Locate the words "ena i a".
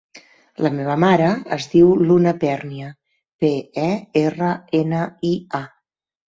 4.81-5.63